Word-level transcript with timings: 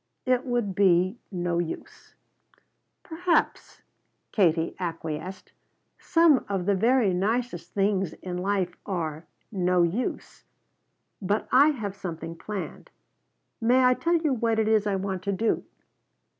"It 0.25 0.47
would 0.47 0.73
be 0.73 1.19
no 1.31 1.59
use." 1.59 2.15
"Perhaps," 3.03 3.83
Katie 4.31 4.73
acquiesced. 4.79 5.51
"Some 5.99 6.43
of 6.49 6.65
the 6.65 6.73
very 6.73 7.13
nicest 7.13 7.75
things 7.75 8.13
in 8.13 8.35
life 8.37 8.75
are 8.87 9.27
no 9.51 9.83
use. 9.83 10.43
But 11.21 11.47
I 11.51 11.67
have 11.67 11.95
something 11.95 12.35
planned. 12.35 12.89
May 13.61 13.83
I 13.85 13.93
tell 13.93 14.15
you 14.15 14.33
what 14.33 14.57
it 14.57 14.67
is 14.67 14.87
I 14.87 14.95
want 14.95 15.21
to 15.21 15.31
do?" 15.31 15.65